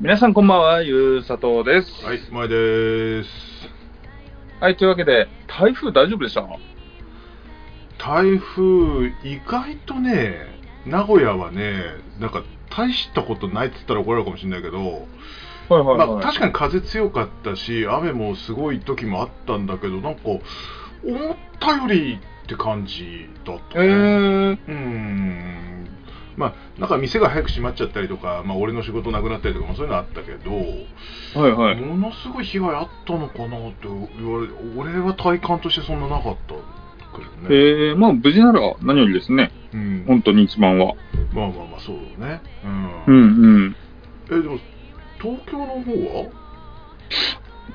[0.00, 2.06] 皆さんこんばんは、ゆうさとうです。
[2.06, 3.28] はい、前です。
[4.58, 6.42] はい、というわけで、台風大丈夫でした？
[7.98, 10.38] 台風、意外とね、
[10.86, 11.82] 名古屋はね、
[12.18, 20.40] なんか大したことないっつったら怒られるかもしれないけど、はいはいまあ、確かに風強かったし、雨もすごい時もあったんだけど、なんか、思っ
[21.60, 23.94] たよりって感じだったえね。
[23.94, 25.59] ー、うーん。
[26.36, 31.80] まあ、なんか店が早く閉まっちゃったりとか、まあ、俺の仕事なくなったりとかもそういうのあったけど、はいはい。
[31.80, 36.54] ものすごい被害あったのかなって言われ俺は体感としてそんななかった
[37.16, 39.50] けどね、えー、まあ無事なら何よりですね。
[39.72, 40.94] うん、本当に一番は。
[41.32, 42.40] まあまあまあそうだね、
[43.06, 43.76] ううんんうん。
[44.26, 44.58] えでも
[45.20, 46.30] 東京の方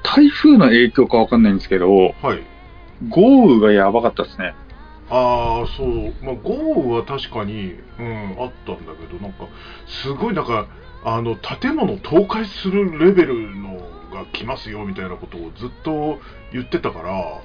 [0.04, 2.40] 台風の影響かわかんないんですけど、ははい
[3.10, 4.56] 豪雨がやばかったですね。
[5.10, 6.14] ああそう。
[6.24, 9.48] まあ豪雨は確かに、うん、あったんだけどなんか
[10.04, 10.68] すごいなんか
[11.04, 13.78] あの建物倒壊するレベルの
[14.12, 16.20] が来ますよみたいなことをずっと
[16.52, 17.42] 言ってたから、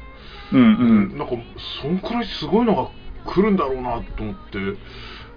[0.52, 0.62] うんう。
[0.62, 1.34] うんなんか
[1.82, 2.90] そんくらいすごいのが
[3.32, 4.58] 来るんだろうなと思って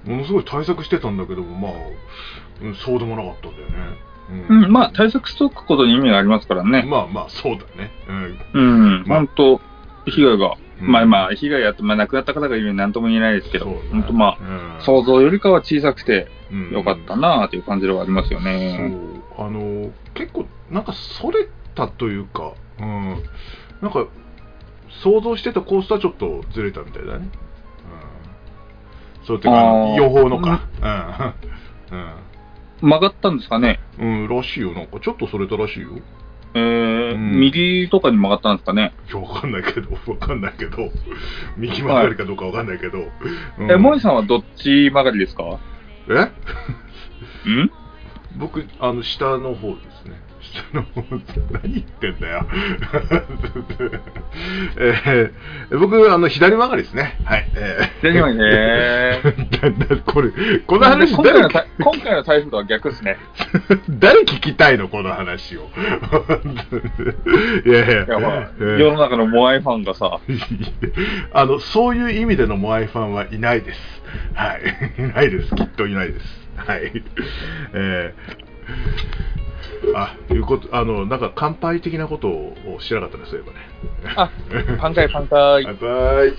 [0.09, 1.71] ものすごい対策してたんだけどもまあ、
[2.61, 3.97] うんそうでもなかったんだよね、
[4.49, 6.83] うん、まあ対策しておくことに意味がありますからね。
[6.83, 7.91] まあまあそうだね。
[8.53, 9.19] うん、まあ。
[9.19, 9.61] 本当
[10.05, 10.91] 被害が、うん。
[10.91, 16.71] まあまあ、被害やって、まあ亡くなった方がいるようになんとも言えないですけど、本当まあ、あ想像よりかは小さくてうん。
[16.71, 18.93] よかったなあという感じではありますよそね。
[19.37, 19.41] う。
[19.41, 23.23] あの結構なんかそれたというか、うん、
[23.81, 24.07] なんか
[25.03, 27.29] 想像してたコースとはちょっとずれたみたいだね、
[29.21, 30.01] うん、そうてかあのあー。
[30.03, 30.67] 予報のか。
[32.81, 33.79] 曲がったんですかね。
[33.97, 34.73] うん、うん、らしいよ。
[34.73, 35.89] なんかちょっとそれたらしいよ
[36.55, 37.39] えーうん。
[37.39, 40.77] 右とかに曲がったんですかね、いや、わかんないけど、わかんないけど、
[41.57, 42.99] 右曲がりかどうかわかんないけど。
[43.59, 45.43] うんえ、萌さんはどっち曲がりですか？
[45.43, 45.57] ん。
[46.09, 46.31] え？
[48.37, 50.19] 僕、あの、下の方ですね。
[51.51, 52.45] 何言ってんだよ。
[54.77, 57.17] えー僕、あの、左曲がりですね。
[57.25, 57.47] はい。
[57.55, 59.21] えー左曲がりね
[60.05, 60.29] これ、
[60.65, 61.63] この話今回の今
[62.01, 63.17] 回の台風とは逆ですね。
[63.99, 64.87] 誰聞きたいの？
[64.89, 65.69] この話を。
[67.65, 68.03] いやいや。
[68.05, 70.19] いや、まあ、えー世の中のモアイファンがさ、
[71.33, 74.03] あの、そういう意味でのモアイファンはいないです。
[74.33, 75.01] はい。
[75.01, 75.55] いないです。
[75.55, 76.25] きっといないです。
[76.57, 76.91] はい。
[77.73, 79.32] えー、
[79.95, 84.77] あ、いうこと、あの、なんか乾杯的なことを知らなかったね、そういえばあね。
[84.79, 85.63] パンカイパンカイ。
[85.65, 86.33] 乾杯。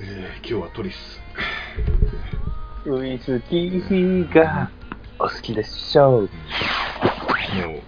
[0.00, 1.20] えー、今日はトリス。
[2.84, 4.70] ウイスキーが
[5.18, 6.22] お好きでしょう。
[6.22, 6.28] もう、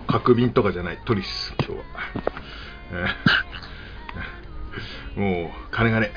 [0.06, 1.84] 角瓶とかじゃない、トリス、今日は。
[2.92, 3.43] えー
[5.16, 6.12] もう、金がね。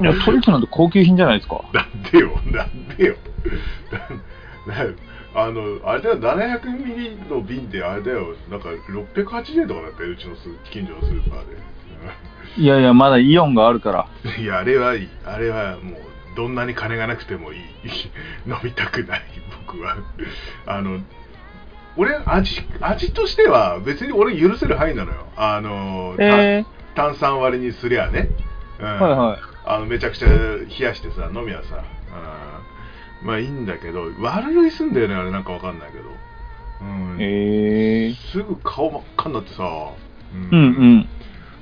[0.00, 1.64] いや、トリスなんて高級品じゃないですか。
[1.72, 3.16] なんでよ、なんでよ。
[5.34, 11.40] あの、あれだよ、700ミリの瓶であれだよ、なんか680円とかだったよ、うちのス近所のスーパー
[12.56, 14.06] いやいや、まだイオンがあるから。
[14.36, 14.42] で。
[14.42, 16.00] いや、あれはいい、あれはもう、
[16.36, 17.60] どんなに金がなくてもいい。
[18.46, 19.22] 飲みたくない、
[19.66, 19.96] 僕は。
[20.66, 20.98] あの、
[21.96, 25.26] 俺、味、味としては別に俺許せる範囲なのよ。
[25.36, 28.28] あの、たえ炭酸割りにすりゃね。
[28.78, 28.86] うん。
[28.86, 29.38] ー、はいはい。
[29.64, 31.84] あのめちゃくちゃ冷やしてさ飲みはさ、
[33.22, 33.26] うん。
[33.26, 35.30] まあいいんだけど悪酔いすんだよねあれ。
[35.30, 36.04] なんかわかんないけど、
[36.80, 37.16] うん。
[37.20, 38.08] え。
[38.08, 39.62] ー、すぐ顔真っ赤になってさ、
[40.34, 40.48] うん。
[40.50, 41.08] うんうん。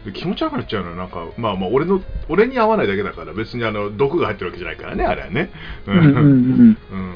[0.05, 0.97] で気持ち悪くなっちゃうのよ。
[0.97, 5.51] なんかまあまあ俺の俺に合わないだけだから別にあの毒が入ってるわけじゃないからねあれはね。
[5.87, 6.79] ううんうんうん。
[6.93, 7.15] うん。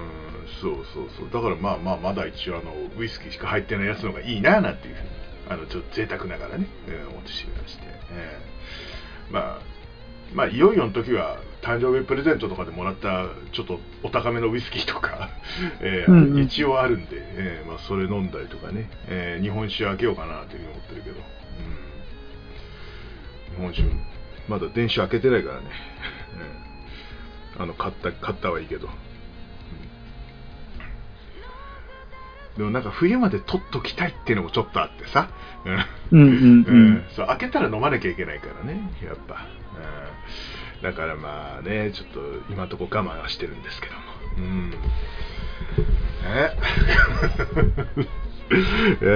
[0.61, 1.31] そうそうそう。
[1.33, 5.09] だからまあまあまだ一応あのウイスキーしか入ってないやつの方がいいななんていうふうに
[5.49, 7.51] あのちょっと贅沢ながらね、えー思ってして、
[8.11, 9.73] えーまあ
[10.35, 15.31] まあいよいよの時は誕生日プレゼントとかでもらったちょっとお高めのウイスキーとか、
[15.81, 16.43] えーうんうん。
[16.43, 21.17] 一応あるんで、えーまあ、それ飲んだりとかね、えー日本酒開けようかなというふうに思ってるけど、
[23.59, 24.13] うん、日本酒
[24.49, 25.67] まだ電子開けてないからね、
[27.57, 27.63] うん。
[27.63, 28.89] あの買った買ったはいいけど、
[32.57, 35.31] でもなんか冬まで取っときたいっていうのもちょっとあってさ、
[35.65, 35.75] うん
[36.13, 36.65] うんうん。
[36.67, 37.05] うん。
[37.17, 39.47] そう開けたら飲まなきゃいけないからねやっぱ、
[40.77, 42.21] うん、だからまあねちょっと
[42.51, 44.01] 今のところ我慢はしてるんですけども。
[44.37, 44.71] うん。
[44.71, 44.77] ね
[49.01, 49.11] いや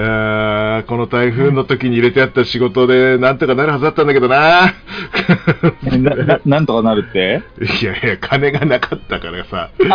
[0.81, 4.73] ーこの台風の時に入れてあった仕事でなんとかなるはずだったんだけどな。
[5.93, 7.43] えなななんとかなるって？
[7.83, 9.71] いやいや金がなかったからさ。
[9.79, 9.87] 仕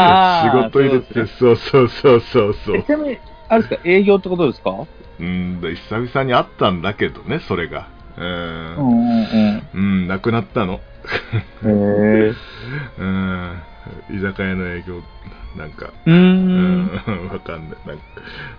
[0.69, 1.25] 事入れて。
[1.25, 3.17] そうそうそうそうそうえちなみに、
[3.49, 4.71] あれですか、営業ってことですか？
[5.19, 7.87] うんで久々にあったんだけどねそれが。
[8.17, 10.73] うんうんなくなったの。
[10.75, 10.79] へ
[11.65, 12.33] え。
[12.99, 13.51] うん。
[14.11, 15.01] 居酒屋の営業、
[15.57, 16.13] なんか、うん、
[17.31, 17.79] わかんない。
[17.85, 18.03] なんか、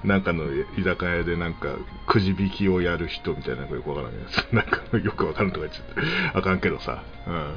[0.05, 0.45] なんかの
[0.79, 1.77] 居酒屋でなんか、
[2.07, 4.37] くじ引きをやる人みたいなのがよくわからないやつ。
[4.53, 6.01] なんか、よくわかるとか言っちゃって、
[6.35, 7.03] あかんけどさ。
[7.27, 7.55] うん。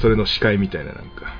[0.00, 1.34] それの司会みたいななんか、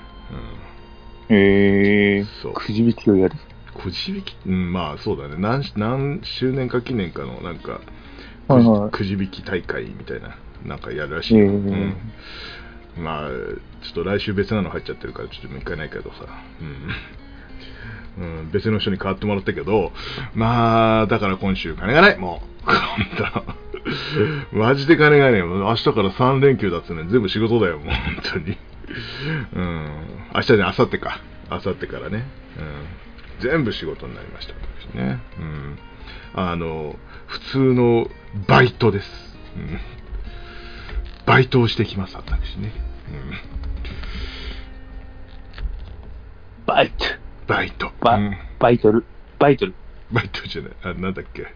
[1.31, 2.25] へえ。
[2.43, 3.37] そうくじ引きをやる。
[3.75, 3.83] うん。
[3.83, 4.37] くじ引き？
[4.47, 5.37] うん、まあそうだね。
[5.39, 7.81] 何、何周年か記念かの、なんか、
[8.49, 11.95] くじ,、はいはいくじ引き大会みたいな、なんかやるらしいえうん。
[12.97, 13.29] まあ、
[13.83, 16.27] ちょっと来週別なの入っちゃってるから、ちょっともう一回ないけどさ。
[16.61, 16.91] うん。
[18.19, 19.93] うん、別の人に代わってもらったけど、
[20.35, 22.49] まあ、だから今週金がない、もう。
[22.71, 22.77] 本
[24.53, 25.47] 当マジで金がねえよ。
[25.47, 27.05] 明日から3連休だっつうね。
[27.09, 28.59] 全部仕事だよ、もう本当に。
[29.55, 29.87] うん。
[30.35, 31.21] 明日じゃ明後日か。
[31.51, 32.25] 明後日からね。
[32.59, 32.87] うん。
[33.41, 34.55] 全部仕事になりました、
[34.91, 35.21] 私ね。
[35.39, 35.79] うん。
[36.35, 36.97] あの、
[37.27, 38.09] 普通の
[38.47, 39.37] バイトです。
[39.57, 39.79] うん。
[41.27, 42.73] バイトをしてきます、私ね。
[43.11, 43.33] うん。
[46.67, 47.05] バイト。
[47.49, 47.91] バイト。
[48.01, 49.05] バうんバイトル。
[49.39, 49.75] バイトル。
[50.13, 51.47] バイトじゃない、あなんだっけ、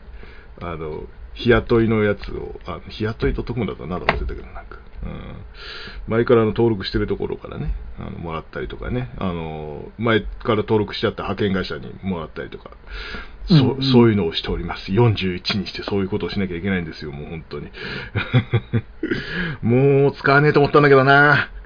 [0.60, 1.04] あの、
[1.34, 5.36] 日雇いのやつを、あ日雇いと特務だったらなんだ忘れたけど、なんか、うん、
[6.06, 12.70] 前からあの登録してるところからね、あのもらったりとかね、あの、前から登録しちゃった派遣会社にもらったりとか、
[13.48, 14.92] そうんうんそういうのをしております。
[14.92, 17.70] 41にしてそういうことをしなきゃいけないんですよ、もう本当に。
[19.62, 21.50] もう使わねえと思ったんだけどな。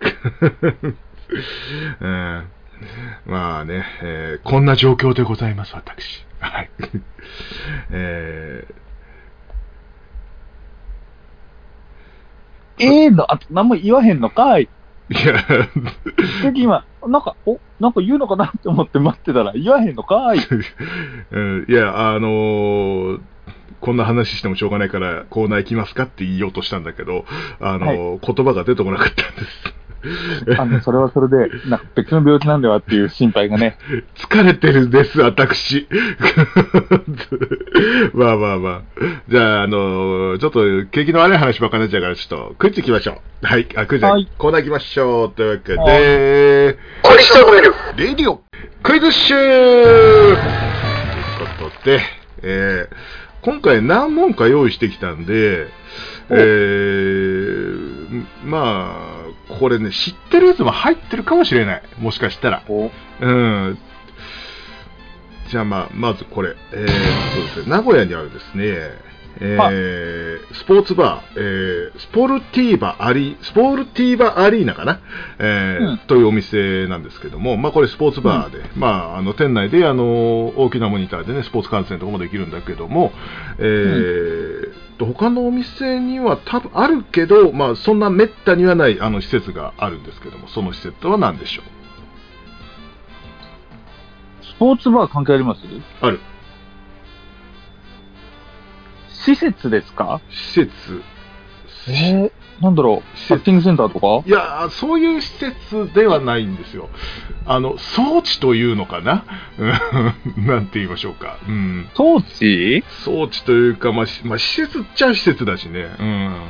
[2.00, 2.44] うん
[3.26, 6.24] まあね、えーこんな状況でございます、私。
[6.40, 6.70] はい。
[7.92, 8.64] え
[12.78, 14.68] ええの、あと何も言わへんのかい。
[15.10, 15.68] ーいや、
[16.42, 20.38] 次今、なんか、お、なんか言うのかなって思って待ってたら、言わへんのかい。
[21.30, 23.20] うんいや、あのー
[23.78, 27.24] こんな話してもしょうがないからコーナー行きますかって言おうとしたんだけど、
[27.60, 29.74] あのー言葉が出てこなかったんです。
[30.58, 31.36] あの、それはそれで、
[31.68, 33.78] なんか別の病気なんではっていう心配がね。
[34.16, 35.86] 疲れてるんです、私。
[38.14, 38.82] まあまあまあ。
[39.28, 40.60] じゃあ、あのーちょっと
[40.90, 43.46] 景気の悪い話ばっかりになっちゃうから、ちょっとクイズ行きましょう。
[43.46, 45.30] はい、あ、クイズ、はいコーナー行きましょう。
[45.30, 48.40] というわけはで、これしてくれるレディオ
[48.82, 50.36] クイズッシューという
[51.60, 52.00] ことで、
[52.42, 52.94] えー
[53.46, 55.68] 今回何問か用意してきたんで、
[56.30, 61.82] えー、まあ、これね、知ってるやつも入ってるかもしれない。
[61.98, 62.64] もしかしたら。
[62.68, 62.90] お
[63.20, 63.78] うん。
[65.48, 68.90] じゃあまあ、まずこれ、えー、そうですね、名古屋にあるですね、
[69.40, 75.00] えースポーツバー、えースポルティーバアリ、スポルティーバアリーナかな、
[75.38, 75.98] えーうん。
[75.98, 83.12] というお店なんですけども、まあこれスポーツバーで、まああの店内であの大きなモニターでね、スポーツ観戦とかもできるんだけども、
[83.58, 91.64] えーと他のお店には多分あるけど、まあそんな滅多にはないあの施設があるんですけども、その施設とは何でしょう？
[94.46, 95.60] スポーツバー関係あります？
[96.00, 96.18] ある。
[99.34, 100.20] 施設ですか？
[100.30, 101.02] 施設。
[101.88, 104.28] えー、なんだろう、施設ショッピングセンターとか？
[104.28, 106.88] いや、そういう施設ではないんですよ。
[107.44, 109.24] あの、装置というのかな？
[109.58, 111.38] うん なんて言いましょうか。
[111.46, 111.88] うん。
[111.94, 112.82] 装置？
[113.04, 115.88] 装置というか、まあ、しまあ、施設っちゃ施設だしね。
[115.98, 116.40] うん。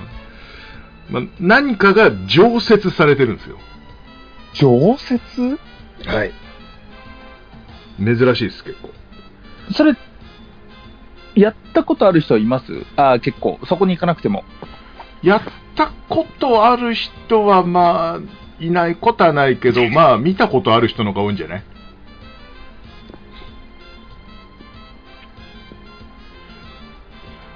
[1.11, 3.59] まあ、何かが常設されてるんですよ。
[4.55, 5.59] 常設？
[6.07, 6.33] はい。
[7.99, 8.91] 珍しいです、結構。
[9.73, 9.95] それ、
[11.37, 12.85] やったことある人はいます？
[12.97, 13.59] ああ、結構。
[13.69, 14.45] そこに行かなくても。
[15.23, 15.43] やっ
[15.75, 21.63] たことある人は、まあ、いないことはないけど、 まあ、見たことある人の方が多いんじゃない？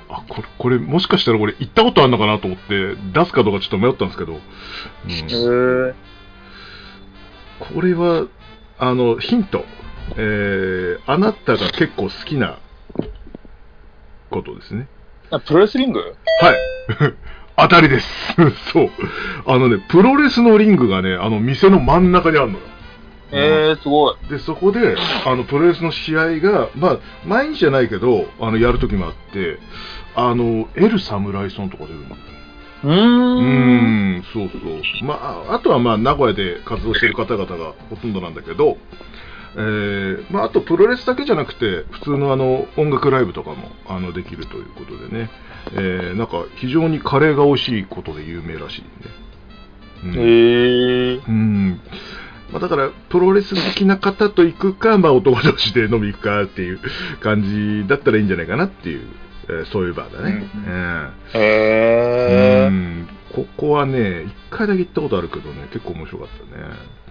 [0.08, 4.40] あ、これ、これ、もしかしたらこれ、行ったことあるのかなと思って、出すかどうかちょっと迷ったんですけど、うん
[5.10, 5.94] へ
[7.74, 8.26] これは、
[8.78, 9.64] あの、ヒント。
[10.16, 12.58] えー、あなたが結構好きな
[14.30, 14.88] ことですね。
[15.30, 16.00] あ、プロレスリング？
[16.00, 16.14] はい。
[17.56, 18.34] 当たりです。
[18.72, 18.90] そう。
[19.46, 22.64] あのね、プロレスのリングがね、あの、店の真ん中にあるのよ。
[23.32, 24.16] えー、すごい。
[24.28, 29.58] で、そこで、あの、プロレスの試合が、まあ、毎日じゃないけど、あの、やるときもあって、
[30.16, 32.16] あの、エル侍村とか出るの。
[32.82, 32.90] うー。
[32.90, 35.04] うんん、そうそう。
[35.04, 38.78] まあ、あとはまあ、名古屋で活動している方々がほとんどなんだけど、
[39.56, 45.30] えーまあ、あとプロレスだけじゃなくて、普通のあの音楽ライブとかもあのできるということでね、
[45.72, 51.28] えーなんか非常にカレーが美味しいことで有名らしいんで、うんへー。
[51.28, 51.80] うん
[52.52, 56.80] まあ、だから、プロレス好きな方と行くか、まあ、男同士で飲み行くかっていう
[57.20, 59.06] 感じだったらいいんじゃないかなっていう、
[59.48, 60.50] えーそういうバーだね。
[60.54, 62.68] うんうんへー。
[62.68, 66.64] うんここはね、一回だけ行ったことあるけどね、結構面白かったね。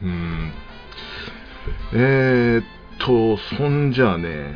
[0.03, 0.51] うん。
[1.93, 2.65] えー、っ
[2.99, 4.53] と、そんじゃあね、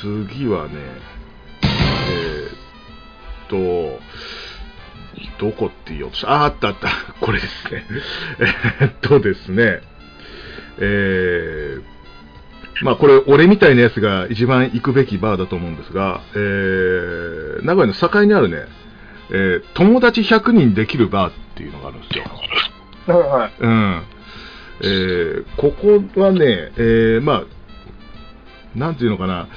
[0.00, 0.74] 次はね、
[2.10, 4.00] えー、っと、
[5.38, 6.30] どこって言おうとした？
[6.30, 6.88] あ、あったあった。
[7.20, 7.84] これですね。
[8.80, 9.80] えーっとですね、
[10.78, 18.64] えー、まあこれ、俺みたいなやつが一番行くべきバーだと思うんですが、えー、名古屋の境にあるね、
[19.30, 22.24] えー友達100人できるバーっていうのがあるんですよ。
[23.06, 23.52] はいはい。
[23.60, 24.02] うん。
[24.82, 27.44] えーここはね、えーまあ、
[28.78, 29.48] なんていうのかな、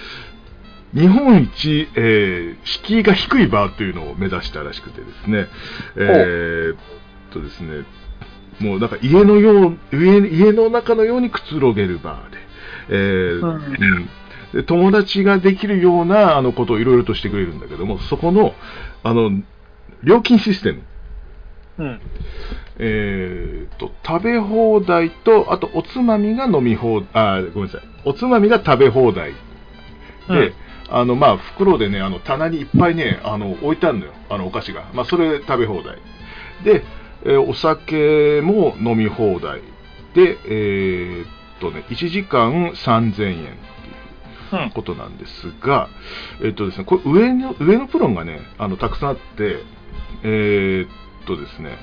[0.93, 5.47] 日本一、えー敷居が低いバーというのを目指したらしくてですね、
[5.95, 6.77] えーっ
[7.31, 7.85] とですね、
[8.59, 12.38] もうなんか家のよう、家家の中のようにくつろげるバーで、
[12.89, 13.55] えーうん。
[13.55, 13.55] う
[13.99, 14.09] ん。
[14.53, 18.53] で友達ができるようなあのことをいろいろとしてくれるんだけども、そこの、
[19.03, 19.29] あの、
[20.03, 20.81] 料金システム、
[21.79, 22.01] うん。
[22.77, 27.81] えーと、食べ放題と、あとおつまみが飲み放あ、ごめんなさい。
[28.05, 29.31] おつまみが食べ放題。
[29.31, 29.36] で、
[30.27, 30.53] うん
[30.91, 34.12] あの、まあ、袋でね、あの、棚にいっぱいね、あの、置いてあるのよ。
[34.27, 34.86] あの、お菓子が。
[34.95, 36.00] まあ、それ食べ放題。
[36.63, 36.83] で、
[37.25, 39.62] えーお酒も飲み放題。
[40.15, 41.27] で、えーっ
[41.59, 44.63] とね、1時間3000円っていう。
[44.63, 44.69] うん。
[44.71, 45.89] ことなんですが、
[46.43, 49.57] えっとですね、これ上の、上のプロンがね、あの、たくさんあって、
[50.24, 50.99] えーっ
[51.29, 51.77] とですね、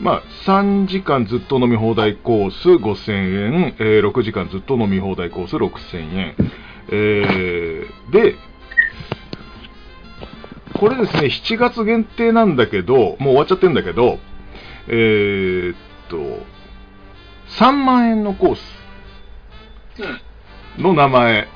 [0.00, 6.36] まあ、3時間ずっと飲み放題コース5000円、えー6時間ずっと飲み放題コース6000円、
[6.90, 8.36] えーで、
[10.74, 14.18] これですね、7月限定なんだけど、もう終わっちゃってるんだけど、
[14.88, 15.76] えーっ
[16.08, 16.16] と、
[17.58, 18.82] 3万円のコース。
[20.78, 21.48] の名前、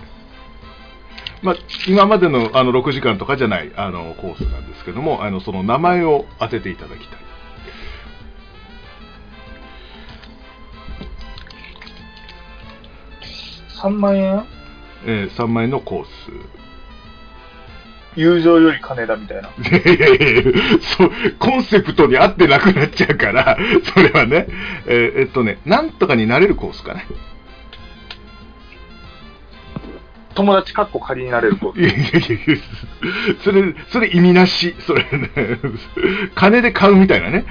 [1.47, 7.19] まあ、今までのあの6時間とかじゃないあのコースなんですけども、あのその名前を当てていただきたい。
[13.81, 14.45] 3万円？
[15.05, 16.09] えー3万円のコース。
[18.17, 19.51] 友情より金だみたいな。
[19.71, 23.57] いやいやいやそう、コンセプトに合ってなくなっちゃうから、
[23.95, 24.49] それはね、
[24.87, 27.07] えーえっとね、なんとかになれるコースかね。
[30.37, 31.75] 友達かっこ仮になれると。
[31.77, 32.19] いやいやいや
[33.43, 34.77] それ、それ意味なし。
[34.81, 35.31] それね、
[36.35, 37.45] 金で買うみたいなね。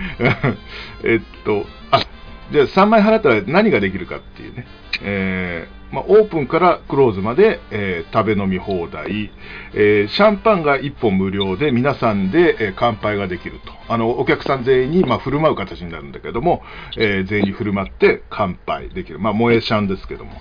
[1.03, 2.05] えっと、あ、
[2.51, 4.67] じゃあ3枚払ったら何ができるかっていうね。
[5.01, 9.31] えまあ、オープンからクローズまで、えー食べ飲み放題、
[9.73, 13.71] えーシャンパンが1本無料で皆さんで、えー乾杯ができると。
[13.87, 16.63] あの、お客さん全員に、まあ、振る舞う形になるんだけども、
[16.97, 19.19] え全員振る舞って乾杯できる。
[19.19, 20.31] まあ、萌えシャンですけども。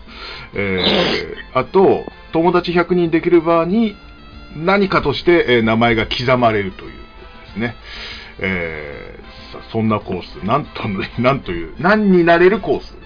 [0.54, 0.82] え
[1.52, 3.96] あと、友達100人できる場に
[4.56, 6.96] 何かとして、え名前が刻まれるというで
[7.54, 7.76] すね。
[8.40, 9.18] え
[9.70, 10.44] そんなコース。
[10.44, 10.82] なんと、
[11.20, 12.96] なんという、何になれるコース。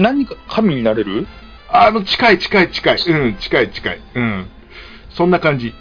[0.00, 1.26] 何か神になれる？
[1.68, 2.96] あの、近い近い近い。
[2.96, 4.00] うん、近い近い。
[4.14, 4.46] うん。
[5.10, 5.68] そんな感じ。
[5.68, 5.72] へ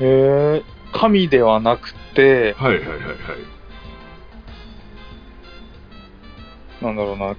[0.00, 0.62] え、
[0.92, 3.08] 神ではなくて、はいはいはいはい。
[6.82, 7.36] なんだろうな、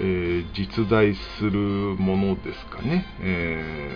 [0.00, 1.58] えー実在する
[1.98, 3.06] ものですかね。
[3.20, 3.90] え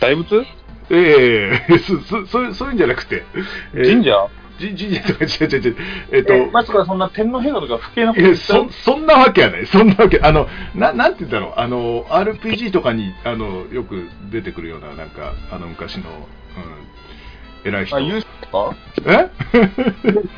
[0.00, 0.40] 大仏？
[0.40, 0.46] ー、
[0.90, 3.24] えー、そ、そ、そういうそういうんじゃなくて、
[3.74, 5.76] えー神社じ神社とか違う違う違う。
[6.12, 16.04] えっ、と、えまさかそんな天皇陛下とか不敬なこと言っちゃうそそんなわけはない、そんなわけ、あの、ななんて言うんだろう、あの、RPG とかにあのよく出てくるような、なんか、あの昔の、
[17.64, 17.96] うん、偉い人。
[17.96, 18.76] あ、勇者か？
[19.06, 19.30] え？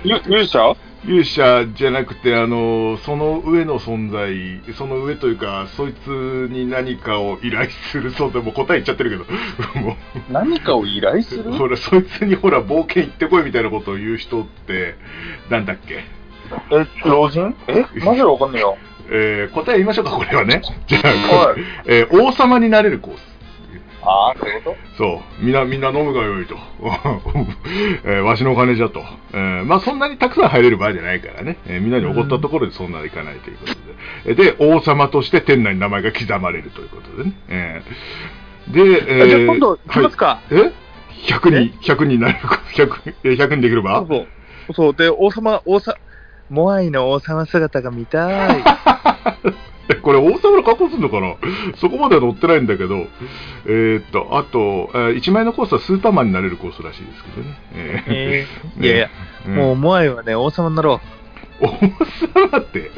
[0.04, 0.88] ゆ勇者？
[1.07, 6.09] 勇者じゃなくて、あの、その上の存在、その上というか、そいつ
[6.50, 9.25] に何かを依頼する存在、もう答え言っちゃってるけど、
[9.81, 9.97] も
[10.31, 11.50] 何かを依頼する？
[11.50, 14.97] う、ほら、そいつにほら、冒険行ってこいみたいなことを言う人って、
[15.50, 16.02] なんだっけ？
[16.73, 17.55] え、老人？
[17.69, 17.85] え？
[18.05, 18.76] マジでわかんねえよ。
[19.11, 20.61] えー答え言いましょうか、これはね。
[20.87, 21.09] じゃあ、
[21.49, 21.61] はい。
[21.87, 23.38] えー王様になれるコース。
[24.02, 25.45] ああ、そういうこそう。
[25.45, 26.57] みんな、みんな飲むがよいと。
[28.05, 29.02] えーわしのお金じゃと。
[29.33, 31.57] えーまあ、そんなにたくさん入れる場合じゃないからね。
[31.67, 33.78] えーみんなに怒ったところでそんなにいかないということで。
[34.26, 37.33] えーで、王様として店内に名前が刻まれるということでね。
[37.49, 39.26] えーで、えと。
[39.28, 40.26] じゃあ今度、ますか。
[40.26, 40.73] はいえ
[41.33, 43.97] ?100 人、100人になれるか、 100、えー100人できる場？
[44.00, 44.75] そうそう。
[44.75, 45.97] そう、で、王様、王様、
[46.50, 48.62] モアイの王様姿が見たい。
[49.88, 51.35] え これ王様の格好するのかな？
[51.76, 53.07] そこまでは載ってないんだけど、
[53.66, 57.59] えーっと、あと、え1枚のコースはスーパーマンになれるコースらしいですけどね。
[57.75, 58.12] えー。
[58.12, 58.85] えー。
[58.85, 59.11] いやいや、
[59.47, 59.54] うん。
[59.54, 61.00] もうモアイはね、王様になろ
[61.61, 61.69] 王
[62.50, 62.91] 様って、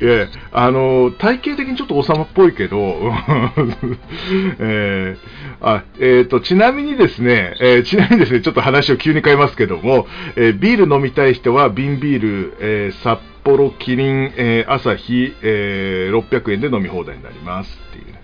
[0.00, 2.76] いや、あの、体型的にちょっと王様っぽいけど、
[4.60, 10.06] えーあ、えっ、と、ちなみにですね、えーちなみにですね、ちょっと話を急に変えますけども、
[10.36, 18.20] えービール飲みたい人は瓶ビール、えー札幌、キリン、えー、朝日、えー600円で飲み放題になりますっていうね。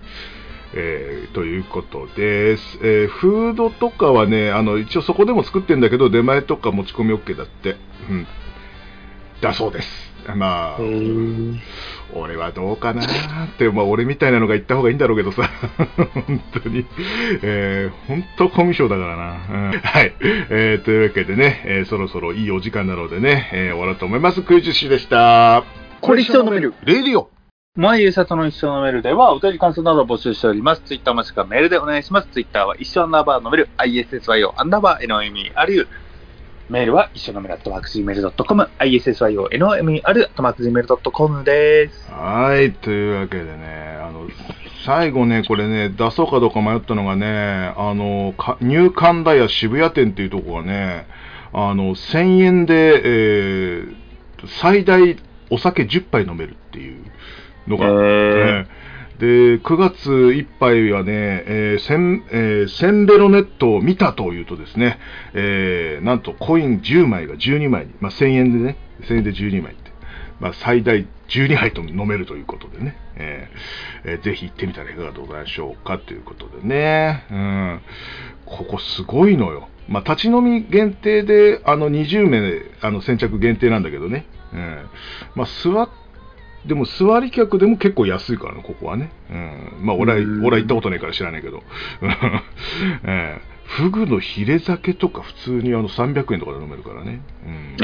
[0.75, 7.77] えーということです、えーフードとかはね、あの一応そこでも作ってるんだけど、出前とか持ち込み OK だって、
[8.09, 8.27] うん、
[9.41, 10.13] だそうです。
[10.35, 10.79] まあ、
[12.13, 15.49] 俺はどうかなーって、まあ、俺みたいなのが言った方がいいんだろうけどさ、
[16.27, 16.85] 本当に、
[17.41, 19.71] えー、本当コミュ障だからな。
[19.71, 24.41] うんはい、えーというわけでね、えーそろそろいいお時間なのでね、えー終わろうと思います。
[24.41, 25.63] クイズ師でした。
[26.01, 26.73] これ一生飲める。
[26.85, 27.29] レディオ
[27.75, 30.83] まゆうさとの一生のメールでは、お便り感想などを募集しております。
[30.85, 32.27] ツイッターもしくはメールでお願いします。
[32.27, 35.87] ツイッターは一生アンダーバーのメール、ISSYO アンダーバー NOMERU。
[36.69, 42.11] メールは一生のメール、アットマーク Gmail.com、ISSYO NOMER、アットマーク Gmail.com です。
[42.11, 44.27] はい、というわけでね、あの、
[44.85, 51.07] 最後ね、これね、出そうかどうか迷ったのがね、あの、かニュー神田屋渋谷店っていうとこがね、
[51.51, 54.03] あの、1000円で、えー
[54.47, 55.17] 最大
[55.49, 57.03] お酒10杯飲めるっていう
[57.67, 58.65] のがあって、へ
[59.19, 64.99] で、9月いっぱいはね、えーセンえーセンベロネットを見たというとですね、
[65.33, 69.91] えーなんとコイン10枚が12枚に、まあ、1000円でね、1000円で12枚って、
[70.39, 77.81] まあ、最大12杯と飲めるということでね、えーえーぜひ行ってみたらいかがでございましょうかということでね、うん、
[78.45, 79.69] ここすごいのよ。
[79.87, 84.85] まあ、立ち飲み限定で、あの、20名、あの、先着限定なんだけどね、うん、
[85.35, 85.89] まあ、座っ
[86.65, 89.11] でも座り客でも結構安いからね、ここはね。
[89.29, 89.85] うん。
[89.85, 91.63] まあ、俺は、うん俺は行ったことないから知らないけど。
[93.05, 97.21] ええフグのヒレ酒とか普通にあの300円とかで飲めるからね。
[97.45, 97.77] うん。
[97.79, 97.83] え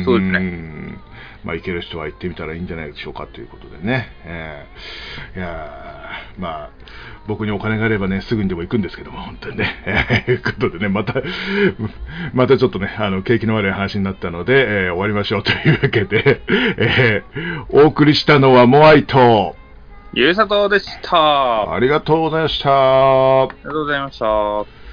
[0.00, 0.40] ー、そうですね。
[0.40, 0.98] ね。
[1.44, 4.08] まあ、行ける人は行ってみたらいいんじゃないでしょうかということでね。
[4.24, 4.66] え
[5.36, 6.70] えいやーまあ、
[7.28, 9.82] 僕にお金があればね、すぐにでも行くんですけども、本当にね。
[9.86, 11.14] えーということでね、また、
[12.34, 19.54] またちょっとね、あの、景気の悪い話になったので、えー終わりましょうというわけで、えーお送りしたのはモアイと、
[20.14, 21.16] ゆうさとでした。
[21.16, 22.68] あありがとうございました。
[22.68, 24.85] りがとうございました。